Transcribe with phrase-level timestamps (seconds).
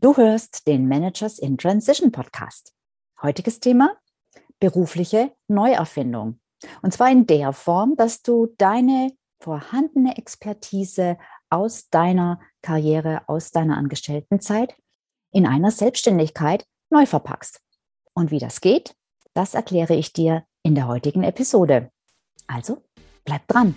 [0.00, 2.72] Du hörst den Managers in Transition Podcast.
[3.20, 3.96] Heutiges Thema
[4.60, 6.38] berufliche Neuerfindung.
[6.82, 11.18] Und zwar in der Form, dass du deine vorhandene Expertise
[11.50, 14.76] aus deiner Karriere, aus deiner Angestelltenzeit
[15.32, 17.60] in einer Selbstständigkeit neu verpackst.
[18.14, 18.94] Und wie das geht,
[19.34, 21.90] das erkläre ich dir in der heutigen Episode.
[22.46, 22.84] Also
[23.24, 23.76] bleib dran.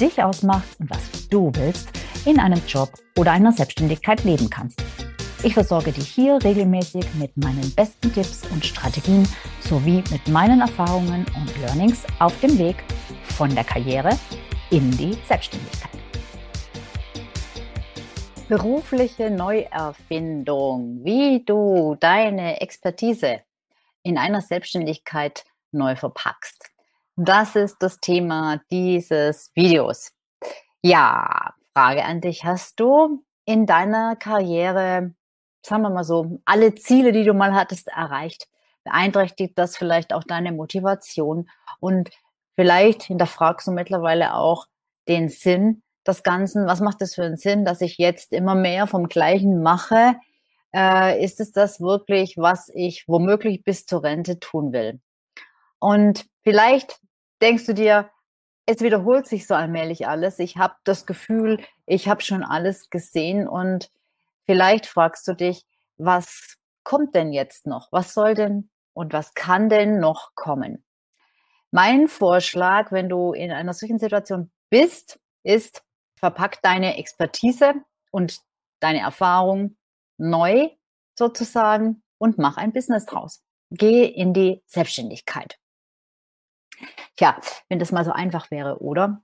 [0.00, 1.88] dich ausmacht und was du willst,
[2.24, 4.82] in einem Job oder einer Selbstständigkeit leben kannst.
[5.42, 9.28] Ich versorge dich hier regelmäßig mit meinen besten Tipps und Strategien
[9.60, 12.76] sowie mit meinen Erfahrungen und Learnings auf dem Weg
[13.24, 14.18] von der Karriere
[14.70, 15.90] in die Selbstständigkeit.
[18.48, 23.40] Berufliche Neuerfindung, wie du deine Expertise
[24.02, 26.73] in einer Selbstständigkeit neu verpackst.
[27.16, 30.10] Das ist das Thema dieses Videos.
[30.82, 32.44] Ja, Frage an dich.
[32.44, 35.14] Hast du in deiner Karriere,
[35.62, 38.48] sagen wir mal so, alle Ziele, die du mal hattest, erreicht?
[38.82, 41.48] Beeinträchtigt das vielleicht auch deine Motivation?
[41.78, 42.10] Und
[42.56, 44.66] vielleicht hinterfragst du mittlerweile auch
[45.06, 46.66] den Sinn des Ganzen.
[46.66, 50.16] Was macht es für einen Sinn, dass ich jetzt immer mehr vom Gleichen mache?
[50.74, 55.00] Äh, ist es das wirklich, was ich womöglich bis zur Rente tun will?
[55.78, 56.98] Und vielleicht
[57.44, 58.10] denkst du dir,
[58.66, 60.38] es wiederholt sich so allmählich alles.
[60.38, 63.90] Ich habe das Gefühl, ich habe schon alles gesehen und
[64.44, 65.66] vielleicht fragst du dich,
[65.98, 67.92] was kommt denn jetzt noch?
[67.92, 70.84] Was soll denn und was kann denn noch kommen?
[71.70, 75.84] Mein Vorschlag, wenn du in einer solchen Situation bist, ist,
[76.14, 77.74] verpack deine Expertise
[78.10, 78.40] und
[78.80, 79.76] deine Erfahrung
[80.16, 80.70] neu
[81.18, 83.42] sozusagen und mach ein Business draus.
[83.70, 85.58] Geh in die Selbstständigkeit.
[87.16, 89.22] Tja, wenn das mal so einfach wäre, oder?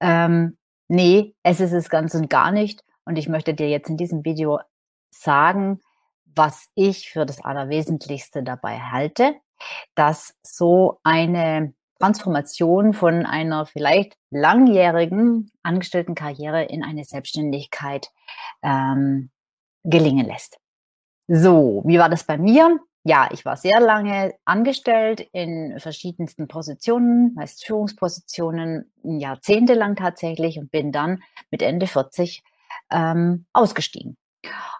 [0.00, 0.56] Ähm,
[0.88, 2.82] nee, es ist es ganz und gar nicht.
[3.04, 4.60] Und ich möchte dir jetzt in diesem Video
[5.10, 5.80] sagen,
[6.24, 9.34] was ich für das Allerwesentlichste dabei halte,
[9.94, 18.08] dass so eine Transformation von einer vielleicht langjährigen Angestelltenkarriere in eine Selbstständigkeit
[18.62, 19.30] ähm,
[19.84, 20.58] gelingen lässt.
[21.28, 22.78] So, wie war das bei mir?
[23.04, 30.90] Ja, ich war sehr lange angestellt in verschiedensten Positionen, meist Führungspositionen, jahrzehntelang tatsächlich und bin
[30.90, 32.42] dann mit Ende 40
[32.90, 34.16] ähm, ausgestiegen.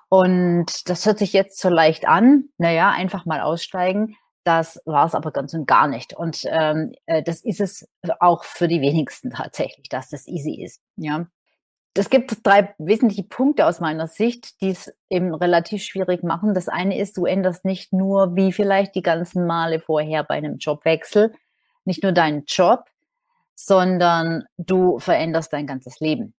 [0.08, 4.16] Und das hört sich jetzt so leicht an, naja, einfach mal aussteigen.
[4.44, 6.14] Das war es aber ganz und gar nicht.
[6.14, 7.88] Und ähm, äh, das ist es
[8.20, 10.80] auch für die wenigsten tatsächlich, dass das easy ist.
[10.96, 11.26] Ja,
[11.96, 16.52] es gibt drei wesentliche Punkte aus meiner Sicht, die es eben relativ schwierig machen.
[16.52, 20.58] Das eine ist, du änderst nicht nur, wie vielleicht die ganzen Male vorher bei einem
[20.58, 21.32] Jobwechsel,
[21.84, 22.84] nicht nur deinen Job,
[23.54, 26.34] sondern du veränderst dein ganzes Leben.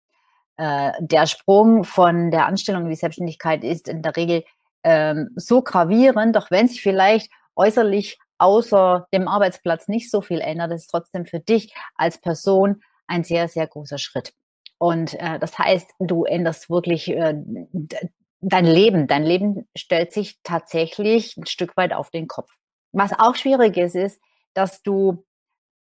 [0.57, 4.45] Äh, der Sprung von der Anstellung in die Selbstständigkeit ist in der Regel
[4.83, 10.73] ähm, so gravierend, auch wenn sich vielleicht äußerlich außer dem Arbeitsplatz nicht so viel ändert,
[10.73, 14.33] ist trotzdem für dich als Person ein sehr, sehr großer Schritt.
[14.85, 17.35] Und äh, das heißt, du änderst wirklich äh,
[18.43, 19.07] dein Leben.
[19.07, 22.53] Dein Leben stellt sich tatsächlich ein Stück weit auf den Kopf.
[22.93, 24.21] Was auch schwierig ist, ist,
[24.53, 25.25] dass du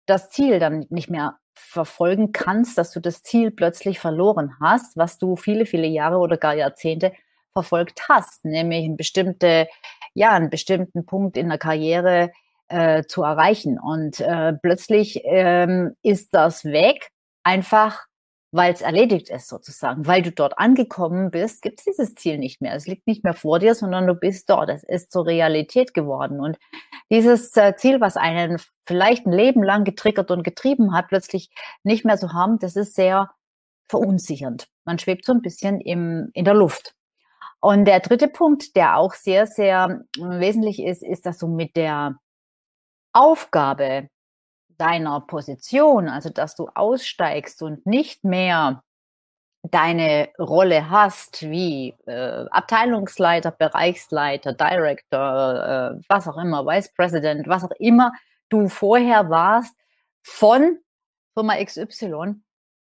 [0.06, 5.16] das Ziel dann nicht mehr verfolgen kannst, dass du das Ziel plötzlich verloren hast, was
[5.16, 7.12] du viele, viele Jahre oder gar Jahrzehnte
[7.52, 9.68] verfolgt hast, nämlich einen bestimmte,
[10.14, 12.32] ja, einen bestimmten Punkt in der Karriere
[12.66, 13.78] äh, zu erreichen.
[13.78, 17.10] Und äh, plötzlich ähm, ist das weg,
[17.44, 18.07] einfach
[18.50, 20.06] weil es erledigt ist sozusagen.
[20.06, 22.74] Weil du dort angekommen bist, gibt es dieses Ziel nicht mehr.
[22.74, 24.70] Es liegt nicht mehr vor dir, sondern du bist dort.
[24.70, 26.40] Es ist zur Realität geworden.
[26.40, 26.58] Und
[27.10, 31.50] dieses äh, Ziel, was einen vielleicht ein Leben lang getriggert und getrieben hat, plötzlich
[31.82, 33.30] nicht mehr zu haben, das ist sehr
[33.88, 34.68] verunsichernd.
[34.84, 36.94] Man schwebt so ein bisschen im, in der Luft.
[37.60, 42.16] Und der dritte Punkt, der auch sehr, sehr wesentlich ist, ist, dass du mit der
[43.12, 44.08] Aufgabe,
[44.78, 48.82] deiner Position, also dass du aussteigst und nicht mehr
[49.62, 57.64] deine Rolle hast wie äh, Abteilungsleiter, Bereichsleiter, Director, äh, was auch immer, Vice President, was
[57.64, 58.12] auch immer
[58.48, 59.74] du vorher warst
[60.22, 60.78] von
[61.34, 62.36] Firma XY,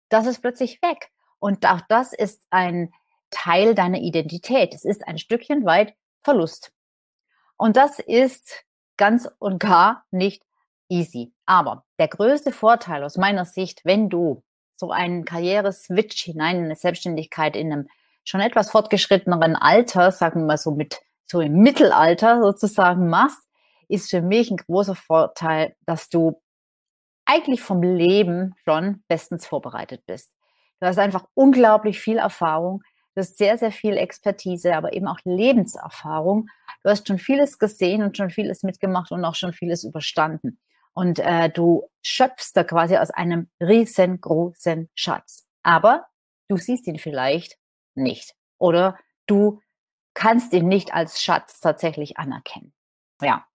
[0.08, 1.10] das ist plötzlich weg.
[1.38, 2.92] Und auch das ist ein
[3.30, 4.74] Teil deiner Identität.
[4.74, 6.72] Es ist ein Stückchen weit Verlust.
[7.56, 8.64] Und das ist
[8.96, 10.42] ganz und gar nicht
[10.88, 11.32] easy.
[11.46, 14.42] Aber der größte Vorteil aus meiner Sicht, wenn du
[14.76, 17.88] so einen Karriereswitch hinein in eine Selbstständigkeit in einem
[18.24, 23.40] schon etwas fortgeschritteneren Alter, sagen wir mal so mit so im Mittelalter sozusagen machst,
[23.88, 26.40] ist für mich ein großer Vorteil, dass du
[27.24, 30.30] eigentlich vom Leben schon bestens vorbereitet bist.
[30.80, 32.82] Du hast einfach unglaublich viel Erfahrung,
[33.14, 36.48] du hast sehr, sehr viel Expertise, aber eben auch Lebenserfahrung.
[36.82, 40.58] Du hast schon vieles gesehen und schon vieles mitgemacht und auch schon vieles überstanden.
[40.98, 45.46] Und äh, du schöpfst da quasi aus einem riesengroßen Schatz.
[45.62, 46.06] Aber
[46.48, 47.56] du siehst ihn vielleicht
[47.94, 48.34] nicht.
[48.58, 48.98] Oder
[49.28, 49.60] du
[50.12, 52.74] kannst ihn nicht als Schatz tatsächlich anerkennen.
[53.22, 53.46] Ja.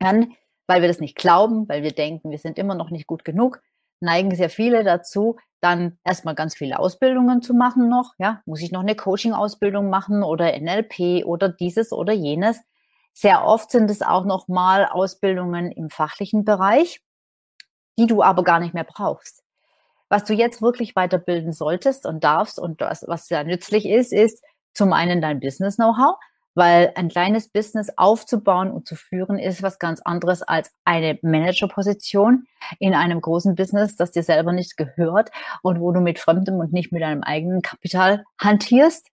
[0.00, 0.34] Dann,
[0.66, 3.62] weil wir das nicht glauben, weil wir denken, wir sind immer noch nicht gut genug,
[4.00, 8.14] neigen sehr viele dazu, dann erstmal ganz viele Ausbildungen zu machen noch.
[8.18, 12.60] Ja, muss ich noch eine Coaching-Ausbildung machen oder NLP oder dieses oder jenes.
[13.12, 17.02] Sehr oft sind es auch noch mal Ausbildungen im fachlichen Bereich,
[17.98, 19.42] die du aber gar nicht mehr brauchst.
[20.08, 24.44] Was du jetzt wirklich weiterbilden solltest und darfst und was, was sehr nützlich ist, ist
[24.74, 26.16] zum einen dein Business-Know-how,
[26.54, 32.46] weil ein kleines Business aufzubauen und zu führen ist was ganz anderes als eine Managerposition
[32.78, 35.30] in einem großen Business, das dir selber nicht gehört
[35.62, 39.08] und wo du mit fremdem und nicht mit deinem eigenen Kapital hantierst.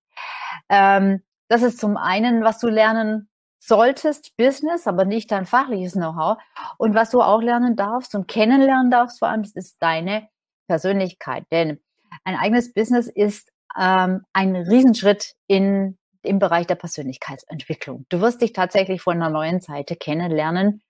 [0.67, 3.28] Ähm, das ist zum einen, was du lernen
[3.59, 6.37] solltest, Business, aber nicht dein fachliches Know-how.
[6.77, 10.27] Und was du auch lernen darfst und kennenlernen darfst, vor allem, ist deine
[10.67, 11.45] Persönlichkeit.
[11.51, 11.79] Denn
[12.23, 18.05] ein eigenes Business ist ähm, ein Riesenschritt in im Bereich der Persönlichkeitsentwicklung.
[18.09, 20.81] Du wirst dich tatsächlich von einer neuen Seite kennenlernen,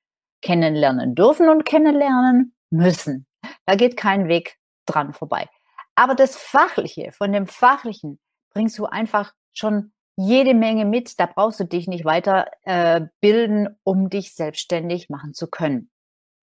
[0.42, 3.27] kennenlernen dürfen und kennenlernen müssen.
[3.66, 5.48] Da geht kein Weg dran vorbei.
[5.95, 8.19] Aber das Fachliche, von dem Fachlichen
[8.54, 11.19] bringst du einfach schon jede Menge mit.
[11.19, 15.89] Da brauchst du dich nicht weiter äh, bilden, um dich selbstständig machen zu können.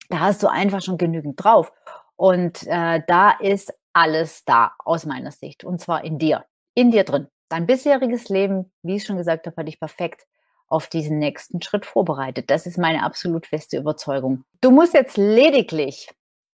[0.09, 1.71] Da hast du einfach schon genügend drauf.
[2.17, 5.63] Und äh, da ist alles da aus meiner Sicht.
[5.63, 6.45] Und zwar in dir,
[6.75, 7.27] in dir drin.
[7.47, 10.25] Dein bisheriges Leben, wie ich schon gesagt habe, hat dich perfekt
[10.67, 12.49] auf diesen nächsten Schritt vorbereitet.
[12.49, 14.43] Das ist meine absolut feste Überzeugung.
[14.59, 16.09] Du musst jetzt lediglich,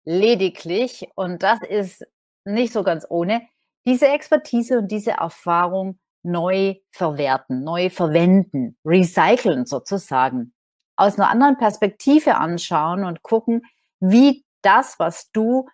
[0.04, 2.06] lediglich, und das ist
[2.44, 3.42] nicht so ganz ohne,
[3.84, 10.52] diese Expertise und diese Erfahrung neu verwerten, neu verwenden, recyceln sozusagen,
[10.96, 13.62] aus einer anderen Perspektive anschauen und gucken,
[14.00, 15.68] wie das, was du,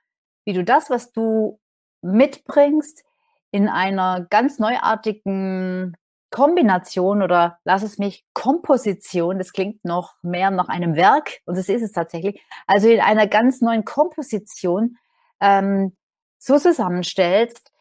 [0.44, 1.60] wie du das, was du
[2.02, 3.04] mitbringst,
[3.52, 5.96] in einer ganz neuartigen
[6.30, 11.68] Kombination oder lass es mich Komposition, das klingt noch mehr nach einem Werk und das
[11.68, 14.96] ist es tatsächlich, also in einer ganz neuen Komposition
[15.40, 15.96] ähm,
[16.38, 17.72] so zusammenstellst,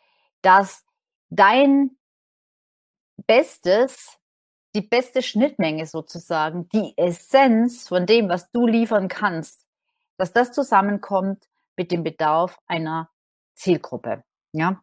[0.41, 0.83] dass
[1.29, 1.91] dein
[3.27, 4.17] Bestes,
[4.75, 9.65] die beste Schnittmenge sozusagen, die Essenz von dem, was du liefern kannst,
[10.17, 13.09] dass das zusammenkommt mit dem Bedarf einer
[13.55, 14.23] Zielgruppe.
[14.51, 14.81] Ja,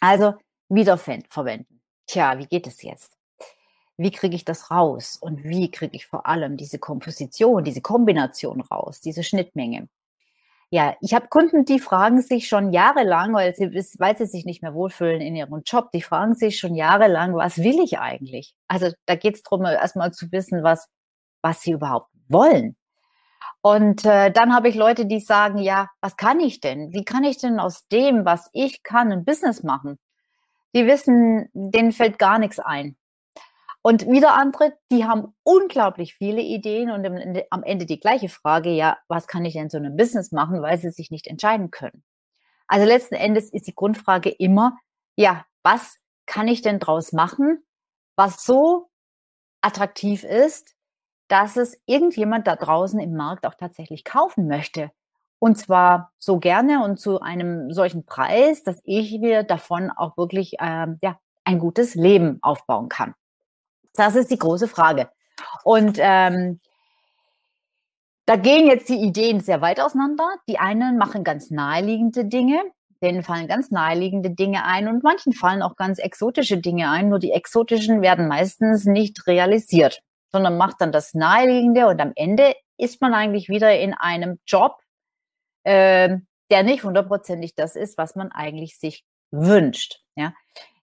[0.00, 0.34] also
[0.68, 1.80] wiederverwenden.
[2.06, 3.16] Tja, wie geht es jetzt?
[3.96, 5.16] Wie kriege ich das raus?
[5.20, 9.88] Und wie kriege ich vor allem diese Komposition, diese Kombination raus, diese Schnittmenge?
[10.74, 13.66] Ja, ich habe Kunden, die fragen sich schon jahrelang, weil sie,
[13.98, 17.58] weil sie sich nicht mehr wohlfühlen in ihrem Job, die fragen sich schon jahrelang, was
[17.58, 18.54] will ich eigentlich?
[18.68, 20.88] Also da geht es darum, erstmal zu wissen, was,
[21.42, 22.74] was sie überhaupt wollen.
[23.60, 26.90] Und äh, dann habe ich Leute, die sagen, ja, was kann ich denn?
[26.94, 29.98] Wie kann ich denn aus dem, was ich kann, ein Business machen?
[30.74, 32.96] Die wissen, denen fällt gar nichts ein.
[33.82, 37.04] Und wieder andere, die haben unglaublich viele Ideen und
[37.50, 40.78] am Ende die gleiche Frage, ja, was kann ich denn so einem Business machen, weil
[40.78, 42.04] sie sich nicht entscheiden können.
[42.68, 44.78] Also letzten Endes ist die Grundfrage immer,
[45.16, 47.62] ja, was kann ich denn draus machen,
[48.16, 48.88] was so
[49.62, 50.74] attraktiv ist,
[51.28, 54.90] dass es irgendjemand da draußen im Markt auch tatsächlich kaufen möchte.
[55.38, 60.54] Und zwar so gerne und zu einem solchen Preis, dass ich mir davon auch wirklich
[60.60, 63.14] ähm, ja, ein gutes Leben aufbauen kann.
[63.94, 65.10] Das ist die große Frage.
[65.64, 66.60] Und ähm,
[68.26, 70.28] da gehen jetzt die Ideen sehr weit auseinander.
[70.48, 72.62] Die einen machen ganz naheliegende Dinge,
[73.02, 77.08] denen fallen ganz naheliegende Dinge ein und manchen fallen auch ganz exotische Dinge ein.
[77.08, 82.54] Nur die exotischen werden meistens nicht realisiert sondern macht dann das Naheliegende und am Ende
[82.78, 84.78] ist man eigentlich wieder in einem Job,
[85.64, 86.16] äh,
[86.50, 90.00] der nicht hundertprozentig das ist, was man eigentlich sich wünscht.
[90.16, 90.34] Ja?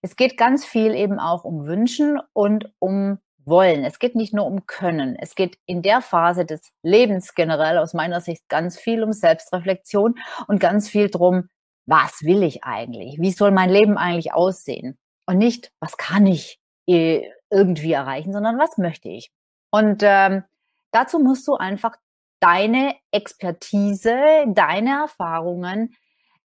[0.01, 3.83] Es geht ganz viel eben auch um Wünschen und um Wollen.
[3.83, 5.15] Es geht nicht nur um Können.
[5.19, 10.15] Es geht in der Phase des Lebens generell aus meiner Sicht ganz viel um Selbstreflexion
[10.47, 11.49] und ganz viel drum,
[11.85, 13.19] was will ich eigentlich?
[13.19, 14.97] Wie soll mein Leben eigentlich aussehen?
[15.25, 19.31] Und nicht, was kann ich äh, irgendwie erreichen, sondern was möchte ich?
[19.71, 20.43] Und ähm,
[20.91, 21.95] dazu musst du einfach
[22.39, 24.15] deine Expertise,
[24.47, 25.95] deine Erfahrungen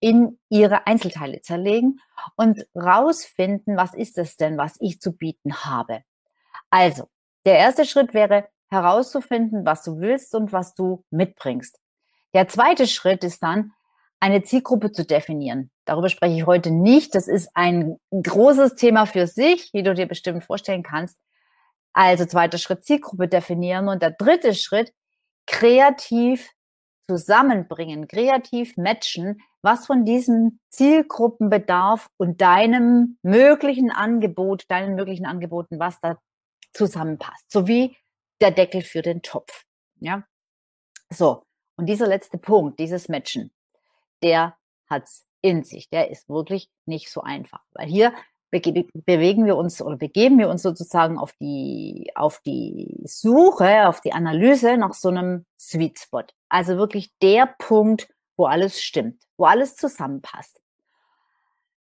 [0.01, 2.01] in ihre Einzelteile zerlegen
[2.37, 6.03] und rausfinden, was ist es denn, was ich zu bieten habe.
[6.71, 7.09] Also,
[7.45, 11.79] der erste Schritt wäre herauszufinden, was du willst und was du mitbringst.
[12.33, 13.73] Der zweite Schritt ist dann,
[14.21, 15.71] eine Zielgruppe zu definieren.
[15.87, 17.15] Darüber spreche ich heute nicht.
[17.15, 21.19] Das ist ein großes Thema für sich, wie du dir bestimmt vorstellen kannst.
[21.93, 24.93] Also zweiter Schritt Zielgruppe definieren und der dritte Schritt
[25.47, 26.51] kreativ
[27.11, 35.99] zusammenbringen, kreativ matchen, was von diesem Zielgruppenbedarf und deinem möglichen Angebot, deinen möglichen Angeboten, was
[36.01, 36.19] da
[36.73, 37.97] zusammenpasst, sowie
[38.41, 39.65] der Deckel für den Topf.
[39.99, 40.23] Ja,
[41.13, 41.43] so.
[41.77, 43.51] Und dieser letzte Punkt, dieses Matchen,
[44.23, 44.57] der
[44.89, 45.89] hat's in sich.
[45.89, 48.13] Der ist wirklich nicht so einfach, weil hier
[48.51, 54.13] bewegen wir uns oder begeben wir uns sozusagen auf die, auf die Suche, auf die
[54.13, 56.25] Analyse nach so einem Sweet Spot.
[56.49, 60.61] Also wirklich der Punkt, wo alles stimmt, wo alles zusammenpasst.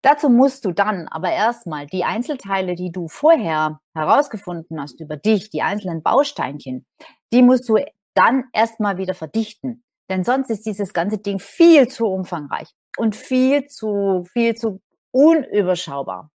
[0.02, 5.50] Dazu musst du dann aber erstmal die Einzelteile, die du vorher herausgefunden hast über dich,
[5.50, 6.86] die einzelnen Bausteinchen,
[7.34, 7.78] die musst du
[8.14, 9.84] dann erstmal wieder verdichten.
[10.10, 14.82] Denn sonst ist dieses ganze Ding viel zu umfangreich und viel zu, viel zu
[15.12, 16.30] unüberschaubar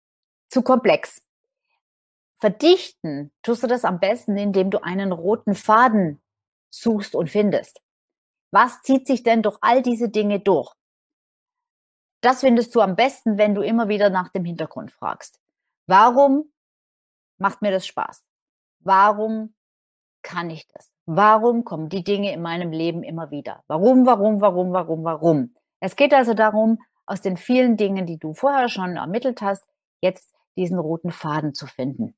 [0.52, 1.24] zu komplex.
[2.40, 6.22] Verdichten tust du das am besten, indem du einen roten Faden
[6.70, 7.82] suchst und findest.
[8.52, 10.74] Was zieht sich denn durch all diese Dinge durch?
[12.22, 15.40] Das findest du am besten, wenn du immer wieder nach dem Hintergrund fragst.
[15.88, 16.52] Warum
[17.38, 18.24] macht mir das Spaß?
[18.80, 19.56] Warum
[20.22, 20.92] kann ich das?
[21.06, 23.64] Warum kommen die Dinge in meinem Leben immer wieder?
[23.68, 25.56] Warum, warum, warum, warum, warum?
[25.80, 29.66] Es geht also darum, aus den vielen Dingen, die du vorher schon ermittelt hast,
[30.02, 32.16] jetzt diesen roten Faden zu finden,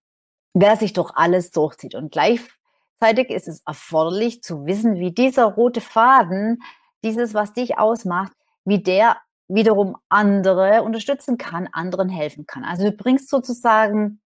[0.54, 1.96] der sich durch alles durchzieht.
[1.96, 6.62] Und gleichzeitig ist es erforderlich zu wissen, wie dieser rote Faden,
[7.04, 8.34] dieses, was dich ausmacht,
[8.66, 12.64] wie der wiederum andere unterstützen kann, anderen helfen kann.
[12.64, 14.22] Also du bringst sozusagen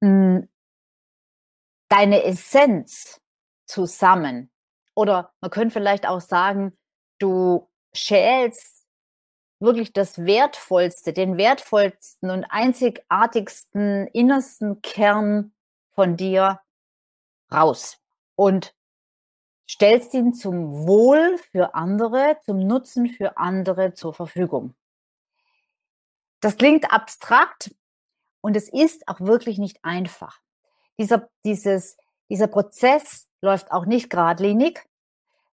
[0.00, 0.48] mh, hm,
[1.88, 3.20] deine Essenz
[3.66, 4.50] zusammen.
[4.94, 6.76] Oder man könnte vielleicht auch sagen,
[7.18, 8.79] du schälst
[9.60, 15.52] wirklich das Wertvollste, den wertvollsten und einzigartigsten, innersten Kern
[15.94, 16.60] von dir
[17.52, 17.98] raus
[18.36, 18.74] und
[19.68, 24.74] stellst ihn zum Wohl für andere, zum Nutzen für andere zur Verfügung.
[26.40, 27.74] Das klingt abstrakt
[28.40, 30.40] und es ist auch wirklich nicht einfach.
[30.98, 31.98] Dieser, dieses,
[32.30, 34.88] dieser Prozess läuft auch nicht geradlinig,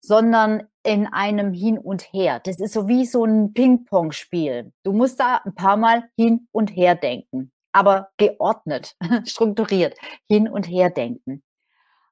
[0.07, 2.41] sondern in einem Hin und Her.
[2.45, 4.73] Das ist so wie so ein Ping-Pong-Spiel.
[4.83, 9.97] Du musst da ein paar Mal hin und her denken, aber geordnet, strukturiert
[10.29, 11.43] hin und her denken.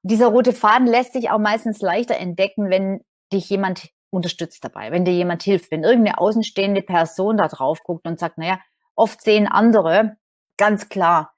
[0.01, 5.05] Dieser rote Faden lässt sich auch meistens leichter entdecken, wenn dich jemand unterstützt dabei, wenn
[5.05, 8.59] dir jemand hilft, wenn irgendeine außenstehende Person da drauf guckt und sagt, naja,
[8.95, 10.17] oft sehen andere
[10.57, 11.33] ganz klar.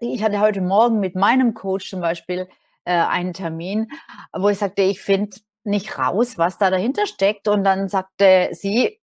[0.00, 2.48] Ich hatte heute Morgen mit meinem Coach zum Beispiel
[2.84, 3.88] äh, einen Termin,
[4.32, 5.36] wo ich sagte, ich finde,
[5.68, 7.48] nicht raus, was da dahinter steckt.
[7.48, 9.00] Und dann sagte sie,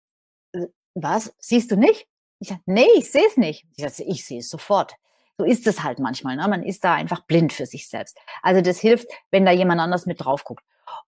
[0.53, 2.08] äh, was, siehst du nicht?
[2.39, 3.65] Ich sagte, nee, ich sehe es nicht.
[3.75, 4.96] Ich sagte, ich sehe es sofort.
[5.38, 6.36] So ist es halt manchmal.
[6.36, 6.48] Ne?
[6.48, 8.18] Man ist da einfach blind für sich selbst.
[8.41, 10.63] Also das hilft, wenn da jemand anders mit drauf guckt.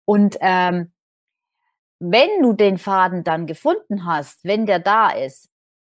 [0.05, 0.91] Und ähm,
[1.99, 5.49] wenn du den Faden dann gefunden hast, wenn der da ist,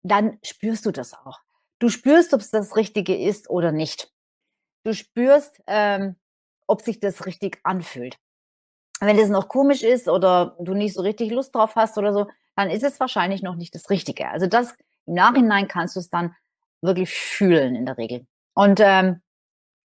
[0.04, 1.40] dann spürst du das auch.
[1.80, 4.12] Du spürst, ob es das Richtige ist oder nicht.
[4.84, 6.16] Du spürst, ähm,
[6.66, 8.18] ob sich das richtig anfühlt
[9.00, 12.28] wenn das noch komisch ist oder du nicht so richtig Lust drauf hast oder so,
[12.56, 14.30] dann ist es wahrscheinlich noch nicht das Richtige.
[14.30, 14.74] Also das
[15.06, 16.36] im Nachhinein kannst du es dann
[16.82, 18.26] wirklich fühlen in der Regel.
[18.54, 19.22] Und ähm,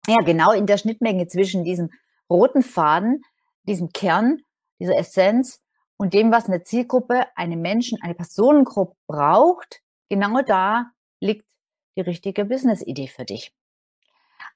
[0.08, 1.90] ja, genau in der Schnittmenge zwischen diesem
[2.30, 3.24] roten Faden,
[3.64, 4.42] diesem Kern,
[4.80, 5.62] dieser Essenz
[5.98, 11.46] und dem, was eine Zielgruppe, eine Menschen, eine Personengruppe braucht, genau da liegt
[11.96, 13.54] die richtige Business-Idee für dich.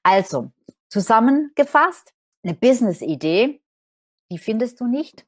[0.02, 0.50] Also,
[0.88, 2.12] zusammengefasst,
[2.44, 3.61] eine Business-Idee
[4.32, 5.26] die findest du nicht,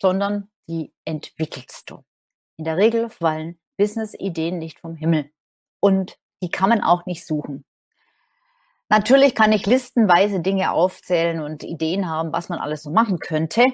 [0.00, 2.04] sondern die entwickelst du.
[2.56, 5.30] In der Regel fallen Business-Ideen nicht vom Himmel
[5.78, 7.64] und die kann man auch nicht suchen.
[8.88, 13.64] Natürlich kann ich listenweise Dinge aufzählen und Ideen haben, was man alles so machen könnte,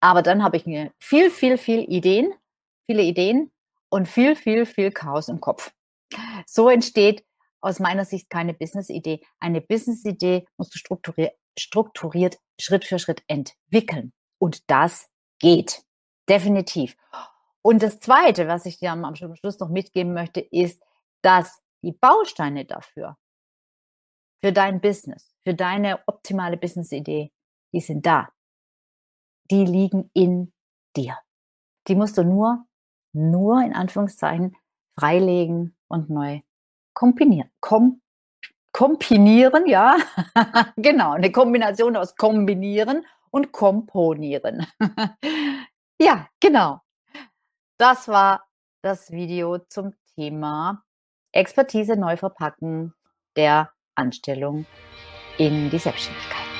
[0.00, 2.34] aber dann habe ich mir viel, viel, viel Ideen,
[2.84, 3.50] viele Ideen
[3.88, 5.72] und viel, viel, viel Chaos im Kopf.
[6.46, 7.24] So entsteht
[7.62, 9.22] aus meiner Sicht keine Business-Idee.
[9.40, 14.12] Eine Business-Idee musst du strukturiert, strukturiert Schritt für Schritt entwickeln.
[14.38, 15.84] Und das geht.
[16.28, 16.96] Definitiv.
[17.62, 20.82] Und das Zweite, was ich dir am Schluss noch mitgeben möchte, ist,
[21.22, 23.16] dass die Bausteine dafür,
[24.40, 27.32] für dein Business, für deine optimale Business-Idee,
[27.72, 28.28] die sind da.
[29.50, 30.52] Die liegen in
[30.96, 31.18] dir.
[31.88, 32.64] Die musst du nur,
[33.12, 34.56] nur in Anführungszeichen
[34.98, 36.40] freilegen und neu
[36.94, 37.50] kombinieren.
[37.60, 38.02] Kom
[38.72, 39.96] kombinieren, ja,
[40.76, 44.66] genau, eine Kombination aus kombinieren und komponieren.
[46.00, 46.80] ja, genau.
[47.78, 48.44] Das war
[48.82, 50.82] das Video zum Thema
[51.32, 52.94] Expertise neu verpacken
[53.36, 54.66] der Anstellung
[55.38, 56.51] in die Selbstständigkeit.